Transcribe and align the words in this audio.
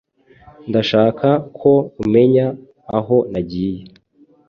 Ndashaka 0.69 1.27
ko 1.59 1.71
umenya 2.01 2.45
aho 2.97 3.17
nagiye. 3.31 3.81